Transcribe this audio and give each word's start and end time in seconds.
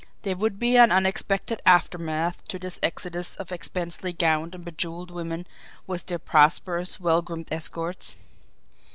There 0.23 0.35
would 0.35 0.57
be 0.57 0.77
an 0.77 0.91
unexpected 0.91 1.61
aftermath 1.63 2.43
to 2.47 2.57
this 2.57 2.79
exodus 2.81 3.35
of 3.35 3.51
expensively 3.51 4.13
gowned 4.13 4.55
and 4.55 4.65
bejewelled 4.65 5.11
women 5.11 5.45
with 5.85 6.07
their 6.07 6.17
prosperous, 6.17 6.99
well 6.99 7.21
groomed 7.21 7.49
escorts! 7.51 8.15